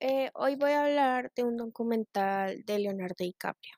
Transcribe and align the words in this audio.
Eh, 0.00 0.30
hoy 0.34 0.56
voy 0.56 0.72
a 0.72 0.84
hablar 0.84 1.32
de 1.34 1.44
un 1.44 1.56
documental 1.56 2.64
de 2.64 2.78
Leonardo 2.78 3.16
DiCaprio. 3.18 3.74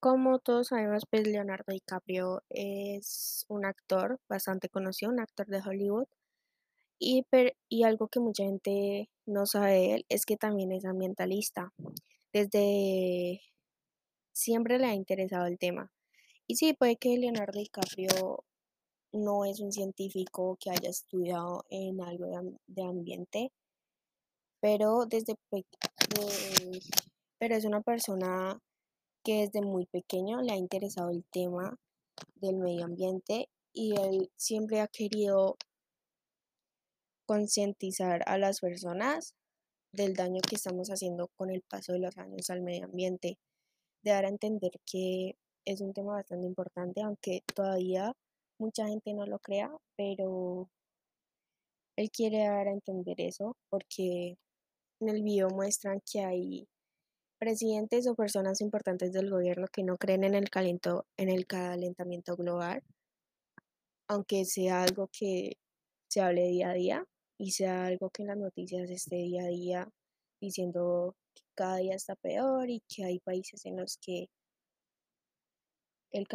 Como 0.00 0.38
todos 0.38 0.68
sabemos, 0.68 1.04
pues 1.10 1.26
Leonardo 1.26 1.72
DiCaprio 1.72 2.42
es 2.50 3.44
un 3.48 3.64
actor 3.64 4.20
bastante 4.28 4.68
conocido, 4.68 5.10
un 5.12 5.20
actor 5.20 5.46
de 5.46 5.62
Hollywood, 5.64 6.06
y, 6.98 7.24
algo 7.84 8.08
que 8.08 8.20
mucha 8.20 8.44
gente 8.44 9.08
no 9.26 9.46
sabe 9.46 9.72
de 9.72 9.94
él 9.94 10.06
es 10.08 10.26
que 10.26 10.36
también 10.36 10.72
es 10.72 10.84
ambientalista. 10.84 11.72
Desde 12.32 13.40
siempre 14.32 14.78
le 14.78 14.86
ha 14.86 14.94
interesado 14.94 15.46
el 15.46 15.58
tema. 15.58 15.92
Y 16.46 16.56
sí, 16.56 16.74
puede 16.74 16.96
que 16.96 17.16
Leonardo 17.18 17.58
DiCaprio 17.58 18.44
no 19.12 19.44
es 19.44 19.60
un 19.60 19.72
científico 19.72 20.56
que 20.60 20.70
haya 20.70 20.90
estudiado 20.90 21.64
en 21.70 22.00
algo 22.02 22.26
de 22.66 22.82
ambiente, 22.82 23.52
pero 24.60 25.06
desde 25.06 25.34
de- 25.50 25.64
pero 27.38 27.54
es 27.54 27.64
una 27.64 27.80
persona 27.80 28.58
que 29.24 29.40
desde 29.46 29.62
muy 29.62 29.86
pequeño 29.86 30.40
le 30.42 30.52
ha 30.52 30.56
interesado 30.56 31.10
el 31.10 31.24
tema 31.32 31.76
del 32.36 32.56
medio 32.56 32.84
ambiente 32.84 33.48
y 33.72 33.94
él 34.00 34.30
siempre 34.36 34.80
ha 34.80 34.88
querido 34.88 35.56
concientizar 37.26 38.22
a 38.26 38.38
las 38.38 38.60
personas 38.60 39.34
del 39.92 40.14
daño 40.14 40.40
que 40.40 40.56
estamos 40.56 40.88
haciendo 40.88 41.28
con 41.36 41.50
el 41.50 41.62
paso 41.62 41.92
de 41.92 42.00
los 42.00 42.16
años 42.18 42.50
al 42.50 42.62
medio 42.62 42.86
ambiente, 42.86 43.38
de 44.02 44.10
dar 44.10 44.24
a 44.24 44.28
entender 44.28 44.72
que 44.90 45.36
es 45.66 45.80
un 45.80 45.92
tema 45.92 46.14
bastante 46.14 46.46
importante, 46.46 47.02
aunque 47.02 47.42
todavía 47.54 48.12
mucha 48.58 48.88
gente 48.88 49.12
no 49.12 49.26
lo 49.26 49.38
crea, 49.38 49.70
pero 49.96 50.68
él 51.96 52.10
quiere 52.10 52.44
dar 52.46 52.68
a 52.68 52.72
entender 52.72 53.20
eso 53.20 53.56
porque 53.70 54.36
en 55.00 55.08
el 55.08 55.22
video 55.22 55.48
muestran 55.50 56.00
que 56.10 56.24
hay 56.24 56.68
presidentes 57.38 58.06
o 58.08 58.14
personas 58.14 58.60
importantes 58.60 59.12
del 59.12 59.30
gobierno 59.30 59.66
que 59.72 59.84
no 59.84 59.96
creen 59.96 60.24
en 60.24 60.34
el 60.34 60.50
calento, 60.50 61.06
en 61.16 61.28
el 61.28 61.46
calentamiento 61.46 62.36
global, 62.36 62.82
aunque 64.08 64.44
sea 64.44 64.82
algo 64.82 65.08
que 65.12 65.56
se 66.08 66.20
hable 66.20 66.48
día 66.48 66.70
a 66.70 66.74
día 66.74 67.04
y 67.38 67.52
sea 67.52 67.86
algo 67.86 68.10
que 68.10 68.22
en 68.22 68.28
las 68.28 68.38
noticias 68.38 68.90
esté 68.90 69.16
día 69.16 69.44
a 69.44 69.48
día 69.48 69.88
diciendo 70.40 71.14
que 71.34 71.42
cada 71.54 71.76
día 71.76 71.94
está 71.94 72.16
peor 72.16 72.70
y 72.70 72.82
que 72.88 73.04
hay 73.04 73.20
países 73.20 73.64
en 73.66 73.76
los 73.76 73.98
que 73.98 74.28
el 76.10 76.26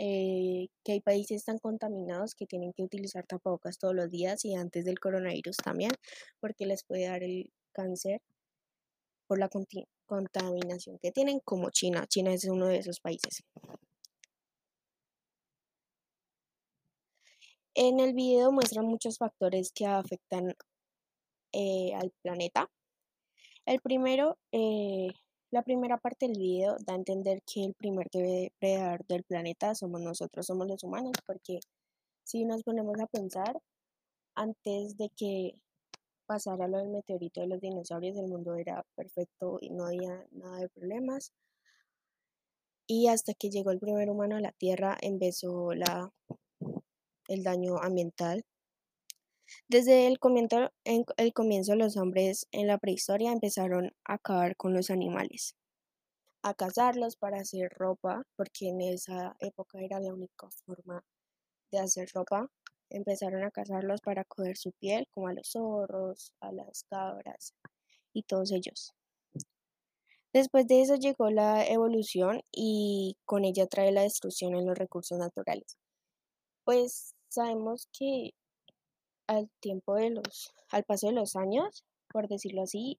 eh, 0.00 0.68
que 0.84 0.92
hay 0.92 1.00
países 1.00 1.44
tan 1.44 1.58
contaminados 1.58 2.34
que 2.36 2.46
tienen 2.46 2.72
que 2.72 2.84
utilizar 2.84 3.26
tapabocas 3.26 3.78
todos 3.78 3.96
los 3.96 4.10
días 4.10 4.44
y 4.44 4.54
antes 4.54 4.84
del 4.84 5.00
coronavirus 5.00 5.56
también, 5.56 5.90
porque 6.40 6.66
les 6.66 6.84
puede 6.84 7.06
dar 7.06 7.24
el 7.24 7.50
cáncer 7.72 8.20
por 9.26 9.38
la 9.38 9.50
contaminación 10.06 10.98
que 10.98 11.12
tienen, 11.12 11.40
como 11.40 11.70
China. 11.70 12.06
China 12.06 12.32
es 12.32 12.44
uno 12.44 12.66
de 12.66 12.78
esos 12.78 13.00
países. 13.00 13.44
En 17.74 18.00
el 18.00 18.12
video 18.12 18.50
muestran 18.50 18.86
muchos 18.86 19.18
factores 19.18 19.70
que 19.72 19.86
afectan 19.86 20.54
eh, 21.52 21.94
al 21.94 22.10
planeta. 22.22 22.70
El 23.66 23.80
primero, 23.80 24.36
eh, 24.50 25.08
la 25.50 25.62
primera 25.62 25.98
parte 25.98 26.26
del 26.26 26.38
video 26.38 26.76
da 26.84 26.94
a 26.94 26.96
entender 26.96 27.42
que 27.42 27.64
el 27.64 27.74
primer 27.74 28.08
depredador 28.10 29.06
del 29.06 29.24
planeta 29.24 29.74
somos 29.74 30.00
nosotros, 30.00 30.46
somos 30.46 30.66
los 30.66 30.82
humanos, 30.82 31.12
porque 31.26 31.60
si 32.24 32.44
nos 32.44 32.62
ponemos 32.64 32.98
a 33.00 33.06
pensar, 33.06 33.60
antes 34.34 34.96
de 34.96 35.10
que 35.10 35.54
pasara 36.28 36.68
lo 36.68 36.76
del 36.78 36.90
meteorito 36.90 37.40
de 37.40 37.46
los 37.46 37.60
dinosaurios, 37.60 38.18
el 38.18 38.28
mundo 38.28 38.54
era 38.54 38.84
perfecto 38.94 39.58
y 39.62 39.70
no 39.70 39.86
había 39.86 40.26
nada 40.30 40.58
de 40.58 40.68
problemas. 40.68 41.32
Y 42.86 43.08
hasta 43.08 43.32
que 43.32 43.50
llegó 43.50 43.70
el 43.70 43.80
primer 43.80 44.10
humano 44.10 44.36
a 44.36 44.40
la 44.40 44.52
Tierra, 44.52 44.98
empezó 45.00 45.72
la, 45.72 46.12
el 47.28 47.42
daño 47.42 47.78
ambiental. 47.78 48.44
Desde 49.68 50.06
el 50.06 50.18
comienzo, 50.18 50.70
en 50.84 51.06
el 51.16 51.32
comienzo 51.32 51.74
los 51.74 51.96
hombres 51.96 52.46
en 52.52 52.66
la 52.66 52.76
prehistoria 52.76 53.32
empezaron 53.32 53.94
a 54.04 54.14
acabar 54.14 54.54
con 54.56 54.74
los 54.74 54.90
animales, 54.90 55.56
a 56.42 56.52
cazarlos 56.52 57.16
para 57.16 57.40
hacer 57.40 57.70
ropa, 57.70 58.24
porque 58.36 58.68
en 58.68 58.82
esa 58.82 59.34
época 59.40 59.80
era 59.80 59.98
la 60.00 60.12
única 60.12 60.50
forma 60.66 61.02
de 61.72 61.78
hacer 61.78 62.10
ropa. 62.12 62.50
Empezaron 62.90 63.44
a 63.44 63.50
cazarlos 63.50 64.00
para 64.00 64.24
coger 64.24 64.56
su 64.56 64.72
piel, 64.72 65.06
como 65.10 65.28
a 65.28 65.32
los 65.34 65.50
zorros, 65.50 66.32
a 66.40 66.52
las 66.52 66.84
cabras 66.84 67.54
y 68.12 68.22
todos 68.22 68.52
ellos. 68.52 68.92
Después 70.32 70.66
de 70.66 70.82
eso 70.82 70.94
llegó 70.96 71.30
la 71.30 71.66
evolución 71.66 72.42
y 72.52 73.16
con 73.24 73.44
ella 73.44 73.66
trae 73.66 73.92
la 73.92 74.02
destrucción 74.02 74.54
en 74.54 74.66
los 74.66 74.76
recursos 74.78 75.18
naturales. 75.18 75.76
Pues 76.64 77.14
sabemos 77.28 77.88
que 77.92 78.34
al 79.26 79.50
tiempo 79.60 79.94
de 79.94 80.10
los, 80.10 80.54
al 80.70 80.84
paso 80.84 81.08
de 81.08 81.14
los 81.14 81.36
años, 81.36 81.84
por 82.10 82.28
decirlo 82.28 82.62
así, 82.62 82.98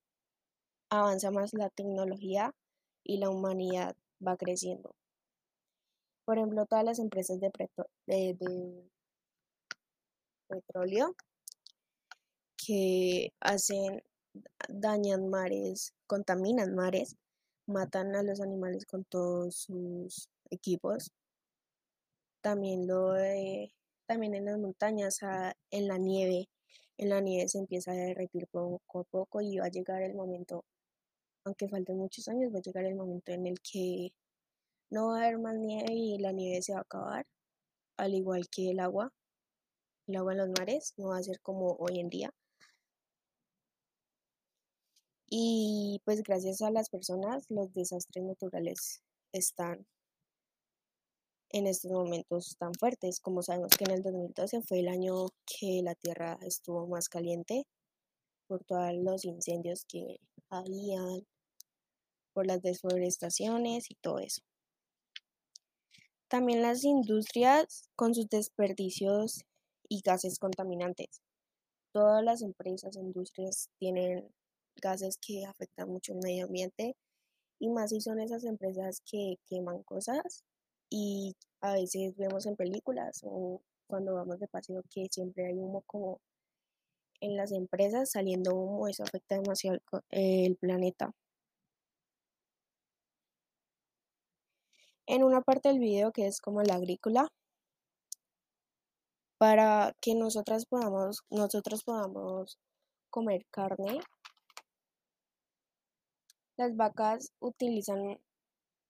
avanza 0.89 1.31
más 1.31 1.53
la 1.53 1.69
tecnología 1.69 2.53
y 3.03 3.17
la 3.17 3.29
humanidad 3.29 3.95
va 4.25 4.37
creciendo. 4.37 4.95
Por 6.25 6.37
ejemplo, 6.37 6.65
todas 6.65 6.85
las 6.85 6.99
empresas 6.99 7.39
de, 7.39 7.51
de- 8.07 8.33
de 8.35 8.89
petróleo 10.49 11.15
que 12.57 13.31
hacen, 13.39 14.03
dañan 14.67 15.29
mares, 15.29 15.93
contaminan 16.07 16.75
mares, 16.75 17.15
matan 17.65 18.15
a 18.15 18.23
los 18.23 18.41
animales 18.41 18.85
con 18.85 19.05
todos 19.05 19.55
sus 19.55 20.29
equipos. 20.49 21.11
También 22.41 22.87
lo 22.87 23.13
también 24.07 24.33
en 24.33 24.45
las 24.45 24.57
montañas, 24.57 25.19
ah, 25.21 25.53
en 25.71 25.87
la 25.87 25.97
nieve, 25.97 26.49
en 26.97 27.09
la 27.09 27.21
nieve 27.21 27.47
se 27.47 27.59
empieza 27.59 27.91
a 27.91 27.95
derretir 27.95 28.47
poco 28.47 28.99
a 28.99 29.03
poco 29.03 29.41
y 29.41 29.57
va 29.59 29.65
a 29.67 29.69
llegar 29.69 30.01
el 30.01 30.15
momento, 30.15 30.65
aunque 31.45 31.69
falten 31.69 31.97
muchos 31.97 32.27
años, 32.27 32.53
va 32.53 32.59
a 32.59 32.61
llegar 32.61 32.85
el 32.85 32.95
momento 32.95 33.31
en 33.31 33.45
el 33.47 33.59
que 33.61 34.11
no 34.89 35.09
va 35.09 35.21
a 35.21 35.23
haber 35.25 35.39
más 35.39 35.55
nieve 35.55 35.93
y 35.93 36.17
la 36.19 36.31
nieve 36.31 36.61
se 36.61 36.73
va 36.73 36.79
a 36.79 36.81
acabar, 36.81 37.25
al 37.97 38.15
igual 38.15 38.49
que 38.49 38.71
el 38.71 38.79
agua. 38.79 39.11
El 40.09 40.15
agua 40.15 40.31
en 40.31 40.39
los 40.39 40.49
mares 40.57 40.95
no 40.97 41.09
va 41.09 41.17
a 41.17 41.23
ser 41.23 41.39
como 41.39 41.73
hoy 41.73 41.99
en 41.99 42.09
día. 42.09 42.33
Y 45.27 46.01
pues 46.03 46.23
gracias 46.23 46.63
a 46.63 46.71
las 46.71 46.89
personas, 46.89 47.45
los 47.51 47.71
desastres 47.75 48.25
naturales 48.25 49.03
están 49.33 49.85
en 51.51 51.67
estos 51.67 51.91
momentos 51.91 52.55
tan 52.57 52.73
fuertes. 52.73 53.19
Como 53.19 53.43
sabemos 53.43 53.69
que 53.77 53.83
en 53.83 53.91
el 53.91 54.01
2012 54.01 54.63
fue 54.63 54.79
el 54.79 54.87
año 54.87 55.27
que 55.45 55.81
la 55.83 55.93
Tierra 55.93 56.39
estuvo 56.41 56.87
más 56.87 57.07
caliente 57.07 57.67
por 58.47 58.63
todos 58.63 58.91
los 58.95 59.25
incendios 59.25 59.85
que 59.85 60.19
habían, 60.49 61.27
por 62.33 62.47
las 62.47 62.63
deforestaciones 62.63 63.91
y 63.91 63.95
todo 64.01 64.17
eso. 64.17 64.41
También 66.29 66.63
las 66.63 66.83
industrias 66.83 67.91
con 67.95 68.15
sus 68.15 68.27
desperdicios 68.27 69.45
y 69.89 70.01
gases 70.01 70.39
contaminantes. 70.39 71.21
Todas 71.91 72.23
las 72.23 72.41
empresas 72.41 72.95
e 72.95 72.99
industrias 72.99 73.69
tienen 73.79 74.29
gases 74.81 75.17
que 75.17 75.45
afectan 75.45 75.89
mucho 75.89 76.13
el 76.13 76.19
medio 76.19 76.45
ambiente 76.45 76.95
y 77.59 77.69
más 77.69 77.89
si 77.89 78.01
son 78.01 78.19
esas 78.19 78.45
empresas 78.45 79.01
que 79.05 79.37
queman 79.47 79.83
cosas 79.83 80.43
y 80.89 81.35
a 81.61 81.73
veces 81.73 82.15
vemos 82.15 82.45
en 82.45 82.55
películas 82.55 83.21
o 83.23 83.61
cuando 83.87 84.15
vamos 84.15 84.39
de 84.39 84.47
paseo 84.47 84.83
que 84.89 85.07
siempre 85.11 85.47
hay 85.47 85.53
humo 85.53 85.83
como 85.87 86.21
en 87.21 87.35
las 87.35 87.51
empresas 87.51 88.11
saliendo 88.11 88.55
humo, 88.55 88.87
eso 88.87 89.03
afecta 89.03 89.35
demasiado 89.35 89.79
el, 90.09 90.55
planeta. 90.57 91.11
En 95.05 95.23
una 95.23 95.41
parte 95.41 95.69
del 95.69 95.79
video 95.79 96.11
que 96.11 96.27
es 96.27 96.39
como 96.39 96.61
la 96.61 96.75
agrícola, 96.75 97.27
para 99.39 99.95
que 100.01 100.15
nosotras 100.15 100.65
podamos, 100.65 101.23
nosotros 101.29 101.83
podamos 101.85 102.59
comer 103.09 103.45
carne, 103.49 104.01
las 106.57 106.75
vacas 106.75 107.31
utilizan 107.39 108.19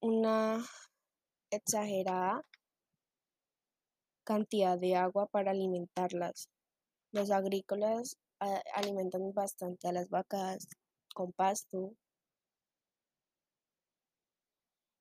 una 0.01 0.65
exagerada 1.51 2.43
cantidad 4.23 4.79
de 4.79 4.95
agua 4.95 5.27
para 5.27 5.51
alimentarlas. 5.51 6.49
Los 7.11 7.29
agrícolas 7.29 8.17
a- 8.39 8.63
alimentan 8.73 9.31
bastante 9.33 9.87
a 9.87 9.91
las 9.91 10.09
vacas 10.09 10.67
con 11.13 11.31
pasto 11.31 11.93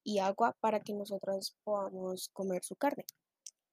y 0.04 0.18
agua 0.18 0.54
para 0.60 0.80
que 0.80 0.92
nosotros 0.92 1.56
podamos 1.64 2.28
comer 2.34 2.62
su 2.62 2.76
carne. 2.76 3.06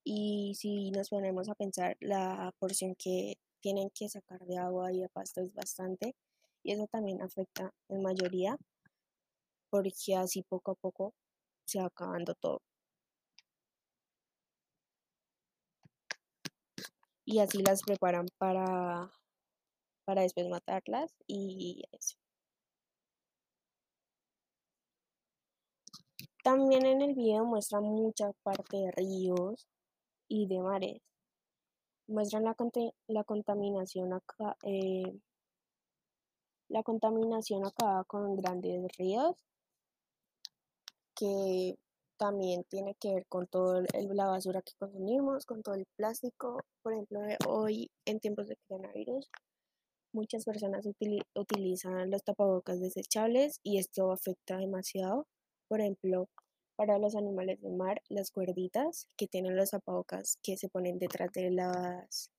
Y 0.07 0.53
si 0.55 0.91
nos 0.91 1.09
ponemos 1.09 1.49
a 1.49 1.55
pensar, 1.55 1.97
la 1.99 2.53
porción 2.59 2.95
que 2.95 3.37
tienen 3.59 3.89
que 3.89 4.07
sacar 4.07 4.39
de 4.45 4.57
agua 4.59 4.93
y 4.93 5.01
de 5.01 5.09
pasto 5.09 5.41
es 5.41 5.51
bastante 5.53 6.15
y 6.63 6.73
eso 6.73 6.87
también 6.87 7.21
afecta 7.23 7.73
en 7.89 8.03
mayoría 8.03 8.55
porque 9.71 10.15
así 10.15 10.43
poco 10.43 10.71
a 10.71 10.75
poco 10.75 11.13
se 11.65 11.79
va 11.79 11.87
acabando 11.87 12.35
todo. 12.35 12.61
Y 17.25 17.39
así 17.39 17.63
las 17.63 17.81
preparan 17.81 18.27
para, 18.37 19.11
para 20.05 20.21
después 20.21 20.47
matarlas 20.47 21.11
y 21.27 21.83
eso. 21.91 22.15
También 26.43 26.85
en 26.85 27.01
el 27.01 27.15
video 27.15 27.43
muestra 27.43 27.81
mucha 27.81 28.31
parte 28.43 28.77
de 28.77 28.91
ríos 28.91 29.67
y 30.27 30.47
de 30.47 30.59
mares. 30.59 31.01
Muestran 32.07 32.43
la, 32.43 32.55
la 33.07 33.23
contaminación 33.23 34.13
acá, 34.13 34.55
eh, 34.63 35.19
la 36.69 36.83
contaminación 36.83 37.65
acabada 37.65 38.03
con 38.05 38.35
grandes 38.35 38.87
ríos 38.97 39.35
que 41.15 41.75
también 42.17 42.63
tiene 42.69 42.95
que 42.95 43.13
ver 43.15 43.25
con 43.27 43.47
toda 43.47 43.83
la 43.93 44.27
basura 44.27 44.61
que 44.61 44.73
consumimos, 44.79 45.45
con 45.45 45.63
todo 45.63 45.75
el 45.75 45.85
plástico. 45.97 46.59
Por 46.81 46.93
ejemplo, 46.93 47.19
hoy 47.47 47.89
en 48.05 48.19
tiempos 48.19 48.47
de 48.47 48.57
coronavirus, 48.67 49.29
muchas 50.13 50.45
personas 50.45 50.85
utilizan 51.35 52.09
los 52.11 52.23
tapabocas 52.23 52.79
desechables 52.79 53.59
y 53.63 53.79
esto 53.79 54.11
afecta 54.11 54.57
demasiado 54.57 55.27
por 55.67 55.81
ejemplo, 55.81 56.29
para 56.75 56.97
los 56.99 57.15
animales 57.15 57.61
del 57.61 57.73
mar, 57.73 58.01
las 58.09 58.31
cuerditas 58.31 59.07
que 59.17 59.27
tienen 59.27 59.55
los 59.55 59.69
zapabocas 59.69 60.37
que 60.43 60.57
se 60.57 60.69
ponen 60.69 60.99
detrás 60.99 61.31
de 61.33 61.51
las 61.51 62.29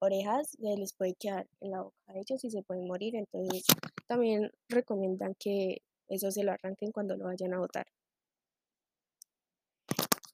orejas, 0.00 0.56
les 0.58 0.92
puede 0.94 1.14
quedar 1.14 1.46
en 1.60 1.72
la 1.72 1.82
boca 1.82 2.12
de 2.12 2.20
ellos 2.20 2.44
y 2.44 2.50
se 2.50 2.62
pueden 2.62 2.86
morir. 2.86 3.16
Entonces, 3.16 3.64
también 4.06 4.50
recomiendan 4.68 5.34
que 5.38 5.82
eso 6.08 6.30
se 6.30 6.42
lo 6.42 6.52
arranquen 6.52 6.92
cuando 6.92 7.16
lo 7.16 7.26
vayan 7.26 7.54
a 7.54 7.58
botar. 7.58 7.86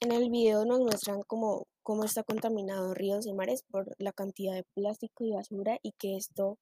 En 0.01 0.13
el 0.13 0.31
video 0.31 0.65
nos 0.65 0.81
muestran 0.81 1.23
cómo, 1.27 1.67
cómo 1.83 2.05
está 2.05 2.23
contaminado 2.23 2.95
ríos 2.95 3.27
y 3.27 3.33
mares 3.33 3.63
por 3.63 3.95
la 3.99 4.13
cantidad 4.13 4.55
de 4.55 4.65
plástico 4.75 5.25
y 5.25 5.33
basura 5.33 5.79
y 5.83 5.93
que 5.93 6.17
esto 6.17 6.59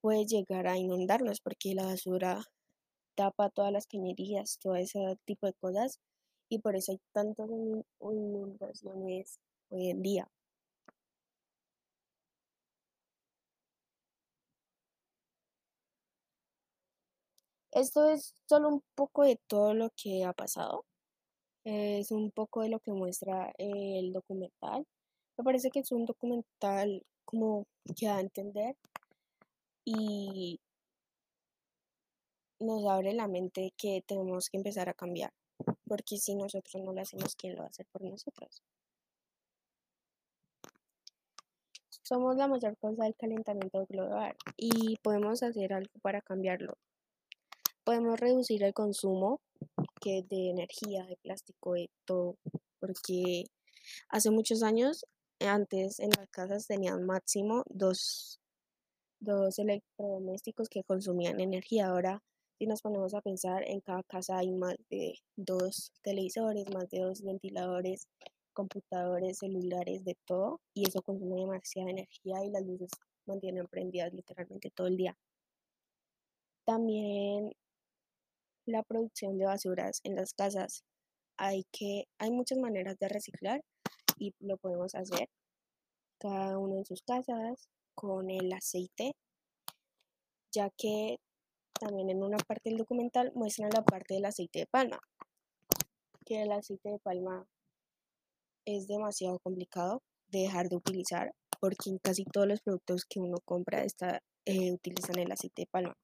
puede 0.00 0.26
llegar 0.26 0.66
a 0.66 0.78
inundarnos 0.78 1.40
porque 1.40 1.74
la 1.74 1.86
basura 1.86 2.44
tapa 3.14 3.50
todas 3.50 3.72
las 3.72 3.86
cañerías, 3.86 4.58
todo 4.58 4.76
ese 4.76 5.18
tipo 5.24 5.46
de 5.46 5.54
cosas 5.54 6.00
y 6.48 6.58
por 6.60 6.76
eso 6.76 6.92
hay 6.92 7.00
tantas 7.12 7.48
inundaciones 8.00 9.40
hoy 9.70 9.90
en 9.90 10.02
día. 10.02 10.28
Esto 17.72 18.10
es 18.10 18.34
solo 18.48 18.68
un 18.68 18.82
poco 18.94 19.24
de 19.24 19.40
todo 19.46 19.74
lo 19.74 19.90
que 19.96 20.24
ha 20.24 20.32
pasado. 20.34 20.84
Es 21.64 22.10
un 22.12 22.30
poco 22.30 22.62
de 22.62 22.68
lo 22.70 22.80
que 22.80 22.92
muestra 22.92 23.52
el 23.58 24.12
documental. 24.12 24.86
Me 25.38 25.44
parece 25.44 25.70
que 25.70 25.80
es 25.80 25.92
un 25.92 26.06
documental 26.06 27.04
como 27.24 27.66
que 27.96 28.06
da 28.06 28.16
a 28.18 28.20
entender 28.20 28.76
y 29.84 30.60
nos 32.62 32.86
abre 32.86 33.12
la 33.12 33.28
mente 33.28 33.72
que 33.76 34.02
tenemos 34.06 34.48
que 34.48 34.56
empezar 34.56 34.88
a 34.88 34.94
cambiar, 34.94 35.32
porque 35.86 36.16
si 36.18 36.34
nosotros 36.34 36.82
no 36.82 36.92
lo 36.92 37.00
hacemos, 37.00 37.36
¿quién 37.36 37.54
lo 37.54 37.60
va 37.60 37.66
a 37.66 37.70
hacer 37.70 37.86
por 37.92 38.02
nosotros? 38.02 38.62
Somos 42.02 42.36
la 42.36 42.48
mayor 42.48 42.76
causa 42.78 43.04
del 43.04 43.14
calentamiento 43.14 43.86
global 43.86 44.36
y 44.56 44.96
podemos 45.02 45.42
hacer 45.42 45.72
algo 45.72 45.92
para 46.02 46.20
cambiarlo. 46.20 46.74
Podemos 47.84 48.18
reducir 48.18 48.62
el 48.64 48.74
consumo 48.74 49.40
que 50.00 50.22
de 50.28 50.50
energía, 50.50 51.06
de 51.06 51.16
plástico, 51.16 51.74
de 51.74 51.90
todo, 52.04 52.36
porque 52.80 53.44
hace 54.08 54.30
muchos 54.30 54.62
años, 54.62 55.06
antes 55.40 56.00
en 56.00 56.10
las 56.10 56.28
casas 56.30 56.66
tenían 56.66 57.04
máximo 57.04 57.64
dos, 57.68 58.40
dos 59.20 59.58
electrodomésticos 59.58 60.68
que 60.68 60.84
consumían 60.84 61.40
energía. 61.40 61.88
Ahora 61.88 62.22
si 62.62 62.68
nos 62.68 62.80
ponemos 62.80 63.12
a 63.12 63.20
pensar, 63.20 63.64
en 63.66 63.80
cada 63.80 64.04
casa 64.04 64.38
hay 64.38 64.52
más 64.52 64.76
de 64.88 65.14
dos 65.34 65.90
televisores, 66.00 66.64
más 66.72 66.88
de 66.90 67.00
dos 67.00 67.20
ventiladores, 67.22 68.06
computadores, 68.52 69.38
celulares, 69.38 70.04
de 70.04 70.16
todo, 70.24 70.60
y 70.72 70.86
eso 70.86 71.02
consume 71.02 71.40
demasiada 71.40 71.90
energía 71.90 72.44
y 72.44 72.50
las 72.52 72.64
luces 72.64 72.88
mantienen 73.26 73.66
prendidas 73.66 74.12
literalmente 74.12 74.70
todo 74.70 74.86
el 74.86 74.96
día. 74.96 75.18
También 76.64 77.50
la 78.66 78.84
producción 78.84 79.38
de 79.38 79.46
basuras 79.46 79.98
en 80.04 80.14
las 80.14 80.32
casas. 80.32 80.84
Hay 81.36 81.64
que 81.72 82.04
hay 82.18 82.30
muchas 82.30 82.58
maneras 82.58 82.96
de 83.00 83.08
reciclar 83.08 83.60
y 84.18 84.34
lo 84.38 84.56
podemos 84.56 84.94
hacer 84.94 85.28
cada 86.20 86.58
uno 86.58 86.76
en 86.76 86.84
sus 86.84 87.02
casas 87.02 87.68
con 87.96 88.30
el 88.30 88.52
aceite, 88.52 89.16
ya 90.52 90.70
que 90.78 91.18
también 91.78 92.10
en 92.10 92.22
una 92.22 92.38
parte 92.38 92.70
del 92.70 92.78
documental 92.78 93.32
muestran 93.34 93.70
la 93.72 93.84
parte 93.84 94.14
del 94.14 94.24
aceite 94.24 94.60
de 94.60 94.66
palma, 94.66 95.00
que 96.24 96.42
el 96.42 96.52
aceite 96.52 96.90
de 96.90 96.98
palma 96.98 97.46
es 98.64 98.86
demasiado 98.86 99.38
complicado 99.40 100.02
de 100.28 100.40
dejar 100.40 100.68
de 100.68 100.76
utilizar 100.76 101.32
porque 101.60 101.90
en 101.90 101.98
casi 101.98 102.24
todos 102.24 102.48
los 102.48 102.60
productos 102.60 103.04
que 103.04 103.20
uno 103.20 103.38
compra 103.44 103.84
está, 103.84 104.20
eh, 104.44 104.72
utilizan 104.72 105.18
el 105.20 105.30
aceite 105.30 105.62
de 105.62 105.66
palma. 105.66 105.94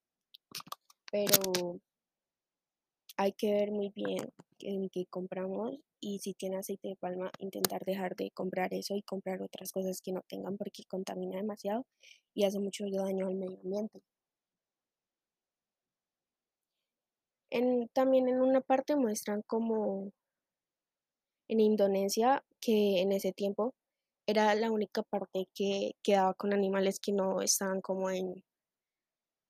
Pero 1.11 1.81
hay 3.17 3.33
que 3.33 3.53
ver 3.53 3.73
muy 3.73 3.91
bien 3.95 4.31
en 4.61 4.89
qué 4.89 5.07
compramos 5.11 5.77
y 6.01 6.21
si 6.21 6.35
tiene 6.35 6.59
aceite 6.59 6.89
de 6.89 6.97
palma, 6.97 7.33
intentar 7.41 7.85
dejar 7.85 8.15
de 8.15 8.31
comprar 8.31 8.73
eso 8.73 8.95
y 8.95 9.03
comprar 9.03 9.43
otras 9.43 9.73
cosas 9.73 10.01
que 10.01 10.13
no 10.13 10.23
tengan 10.29 10.57
porque 10.57 10.85
contamina 10.89 11.39
demasiado 11.39 11.85
y 12.35 12.45
hace 12.45 12.61
mucho 12.61 12.85
daño 12.89 13.27
al 13.27 13.35
medio 13.35 13.59
ambiente. 13.65 14.01
También 17.93 18.29
en 18.29 18.41
una 18.41 18.61
parte 18.61 18.97
muestran 18.97 19.43
como 19.43 20.13
en 21.49 21.61
Indonesia, 21.61 22.45
que 22.61 23.01
en 23.01 23.13
ese 23.13 23.33
tiempo 23.33 23.75
era 24.27 24.55
la 24.55 24.71
única 24.71 25.03
parte 25.03 25.49
que 25.55 25.93
quedaba 26.03 26.35
con 26.35 26.53
animales 26.53 27.01
que 27.01 27.13
no 27.13 27.41
estaban 27.41 27.81
como 27.81 28.11
en, 28.11 28.45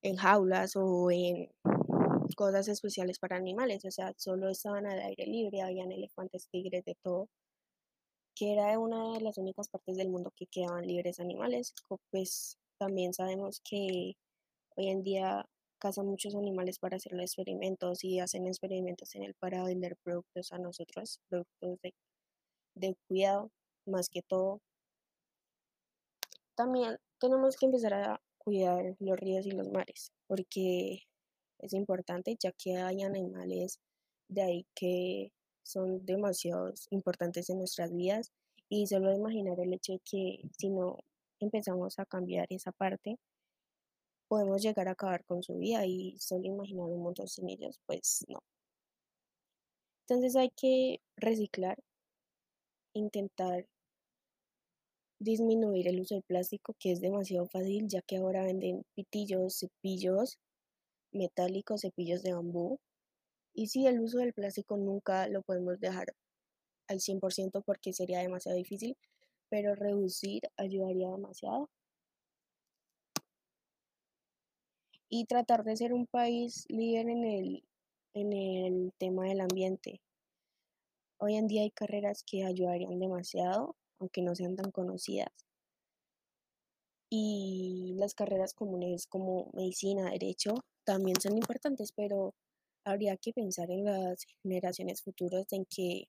en 0.02 0.16
jaulas 0.16 0.76
o 0.76 1.10
en 1.10 1.50
cosas 2.36 2.68
especiales 2.68 3.18
para 3.18 3.36
animales, 3.36 3.84
o 3.84 3.90
sea, 3.90 4.12
solo 4.16 4.48
estaban 4.48 4.86
al 4.86 5.00
aire 5.00 5.26
libre, 5.26 5.62
habían 5.62 5.90
elefantes, 5.90 6.48
tigres, 6.50 6.84
de 6.84 6.94
todo, 7.02 7.28
que 8.36 8.52
era 8.52 8.78
una 8.78 9.14
de 9.14 9.20
las 9.20 9.38
únicas 9.38 9.68
partes 9.68 9.96
del 9.96 10.10
mundo 10.10 10.32
que 10.36 10.46
quedaban 10.46 10.86
libres 10.86 11.18
animales. 11.18 11.74
Pues 12.10 12.56
también 12.78 13.12
sabemos 13.12 13.60
que 13.68 14.14
hoy 14.76 14.88
en 14.88 15.02
día 15.02 15.44
cazan 15.78 16.06
muchos 16.06 16.34
animales 16.34 16.78
para 16.78 16.96
hacer 16.96 17.14
experimentos 17.20 18.04
y 18.04 18.20
hacen 18.20 18.46
experimentos 18.46 19.14
en 19.14 19.24
él 19.24 19.34
para 19.38 19.64
vender 19.64 19.96
productos 20.02 20.52
a 20.52 20.58
nosotros, 20.58 21.20
productos 21.28 21.80
de, 21.82 21.94
de 22.74 22.96
cuidado 23.08 23.50
más 23.86 24.08
que 24.08 24.22
todo. 24.22 24.60
También 26.54 26.98
tenemos 27.20 27.56
que 27.56 27.66
empezar 27.66 27.94
a 27.94 28.20
cuidar 28.38 28.96
los 28.98 29.18
ríos 29.18 29.46
y 29.46 29.52
los 29.52 29.68
mares 29.68 30.12
porque 30.26 31.02
es 31.58 31.72
importante 31.72 32.36
ya 32.38 32.52
que 32.52 32.76
hay 32.76 33.02
animales 33.02 33.78
de 34.28 34.42
ahí 34.42 34.66
que 34.74 35.32
son 35.64 36.04
demasiado 36.06 36.72
importantes 36.90 37.50
en 37.50 37.58
nuestras 37.58 37.92
vidas 37.92 38.32
y 38.68 38.86
solo 38.86 39.12
imaginar 39.12 39.58
el 39.60 39.72
hecho 39.72 39.92
de 39.92 40.00
que 40.00 40.40
si 40.58 40.70
no 40.70 40.98
empezamos 41.40 41.98
a 41.98 42.06
cambiar 42.06 42.46
esa 42.50 42.72
parte 42.72 43.18
podemos 44.28 44.62
llegar 44.62 44.88
a 44.88 44.92
acabar 44.92 45.24
con 45.24 45.42
su 45.42 45.56
vida 45.58 45.86
y 45.86 46.16
solo 46.18 46.44
imaginar 46.44 46.86
un 46.86 47.02
montón 47.02 47.28
sin 47.28 47.48
ellos, 47.48 47.80
pues 47.86 48.24
no. 48.28 48.40
Entonces 50.06 50.36
hay 50.36 50.50
que 50.50 51.00
reciclar, 51.16 51.78
intentar 52.94 53.66
disminuir 55.20 55.88
el 55.88 56.00
uso 56.00 56.14
del 56.14 56.24
plástico, 56.24 56.74
que 56.78 56.92
es 56.92 57.00
demasiado 57.00 57.46
fácil, 57.46 57.88
ya 57.88 58.02
que 58.02 58.16
ahora 58.16 58.44
venden 58.44 58.84
pitillos, 58.94 59.58
cepillos 59.58 60.38
metálicos, 61.12 61.82
cepillos 61.82 62.22
de 62.22 62.34
bambú. 62.34 62.78
Y 63.54 63.68
sí, 63.68 63.86
el 63.86 64.00
uso 64.00 64.18
del 64.18 64.32
plástico 64.32 64.76
nunca 64.76 65.28
lo 65.28 65.42
podemos 65.42 65.80
dejar 65.80 66.14
al 66.88 67.00
100% 67.00 67.62
porque 67.62 67.92
sería 67.92 68.20
demasiado 68.20 68.56
difícil, 68.56 68.96
pero 69.50 69.74
reducir 69.74 70.42
ayudaría 70.56 71.10
demasiado. 71.10 71.70
Y 75.08 75.24
tratar 75.26 75.64
de 75.64 75.76
ser 75.76 75.92
un 75.92 76.06
país 76.06 76.64
líder 76.68 77.08
en 77.08 77.24
el, 77.24 77.64
en 78.14 78.32
el 78.32 78.92
tema 78.98 79.24
del 79.26 79.40
ambiente. 79.40 80.00
Hoy 81.20 81.36
en 81.36 81.48
día 81.48 81.62
hay 81.62 81.70
carreras 81.70 82.22
que 82.24 82.44
ayudarían 82.44 82.98
demasiado, 82.98 83.76
aunque 83.98 84.22
no 84.22 84.34
sean 84.34 84.56
tan 84.56 84.70
conocidas. 84.70 85.32
Y 87.10 87.94
las 87.96 88.14
carreras 88.14 88.52
comunes 88.54 89.06
como 89.06 89.50
medicina, 89.54 90.10
derecho, 90.10 90.54
también 90.84 91.20
son 91.20 91.36
importantes, 91.36 91.92
pero 91.92 92.34
habría 92.84 93.16
que 93.16 93.32
pensar 93.32 93.70
en 93.70 93.84
las 93.84 94.26
generaciones 94.42 95.02
futuras 95.02 95.46
en 95.52 95.64
que 95.64 96.08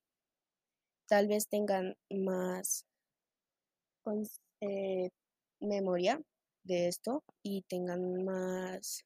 tal 1.08 1.28
vez 1.28 1.48
tengan 1.48 1.96
más 2.10 2.86
cons- 4.04 4.42
eh, 4.62 5.10
memoria 5.60 6.22
de 6.64 6.88
esto 6.88 7.24
y 7.44 7.64
tengan 7.64 8.24
más 8.24 9.06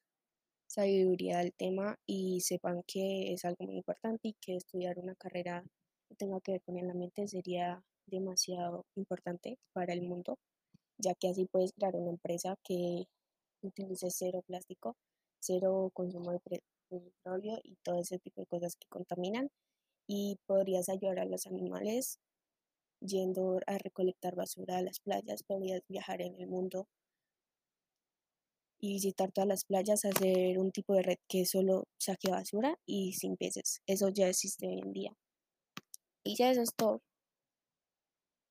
sabiduría 0.67 1.39
del 1.39 1.53
tema 1.53 1.99
y 2.05 2.41
sepan 2.41 2.83
que 2.87 3.33
es 3.33 3.45
algo 3.45 3.65
muy 3.65 3.77
importante 3.77 4.29
y 4.29 4.35
que 4.41 4.55
estudiar 4.55 4.97
una 4.99 5.15
carrera 5.15 5.63
que 6.09 6.15
tenga 6.15 6.41
que 6.41 6.53
ver 6.53 6.61
con 6.63 6.77
el 6.77 6.89
ambiente 6.89 7.27
sería 7.27 7.83
demasiado 8.07 8.85
importante 8.95 9.57
para 9.73 9.93
el 9.93 10.01
mundo, 10.01 10.37
ya 10.97 11.13
que 11.15 11.29
así 11.29 11.45
puedes 11.45 11.73
crear 11.73 11.95
una 11.95 12.09
empresa 12.09 12.55
que 12.63 13.05
utilice 13.61 14.09
cero 14.09 14.43
plástico, 14.45 14.97
cero 15.39 15.91
consumo 15.93 16.31
de 16.31 16.39
petróleo 16.89 17.59
y 17.63 17.75
todo 17.83 17.99
ese 17.99 18.19
tipo 18.19 18.41
de 18.41 18.47
cosas 18.47 18.75
que 18.75 18.87
contaminan 18.89 19.49
y 20.07 20.37
podrías 20.47 20.89
ayudar 20.89 21.19
a 21.19 21.25
los 21.25 21.47
animales 21.47 22.19
yendo 22.99 23.59
a 23.67 23.77
recolectar 23.77 24.35
basura 24.35 24.77
a 24.77 24.81
las 24.81 24.99
playas, 24.99 25.43
podrías 25.43 25.81
viajar 25.87 26.21
en 26.21 26.35
el 26.39 26.47
mundo 26.47 26.87
y 28.83 28.95
visitar 28.95 29.31
todas 29.31 29.47
las 29.47 29.63
playas, 29.63 30.03
hacer 30.03 30.59
un 30.59 30.69
tipo 30.73 30.93
de 30.93 31.03
red 31.03 31.17
que 31.29 31.45
solo 31.45 31.85
saque 31.97 32.29
basura 32.29 32.77
y 32.85 33.13
sin 33.13 33.37
peces. 33.37 33.81
Eso 33.87 34.09
ya 34.09 34.27
existe 34.27 34.67
hoy 34.67 34.81
en 34.83 34.91
día. 34.91 35.13
Y 36.25 36.35
ya 36.35 36.51
eso 36.51 36.61
es 36.63 36.75
todo. 36.75 37.01